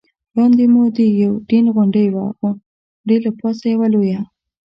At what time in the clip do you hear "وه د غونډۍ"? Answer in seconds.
2.13-3.17